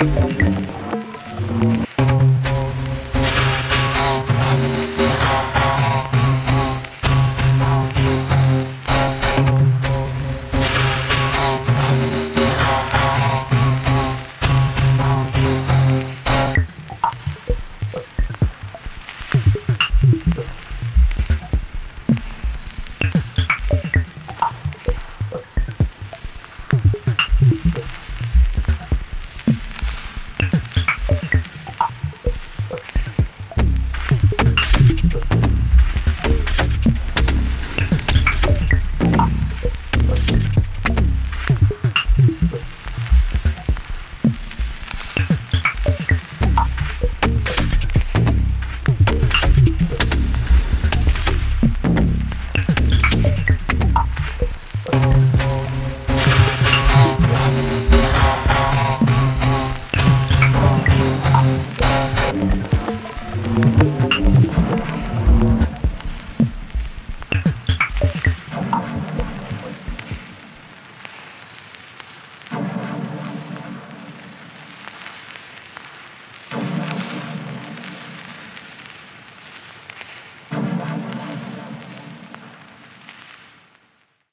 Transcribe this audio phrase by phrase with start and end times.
[0.00, 0.67] Música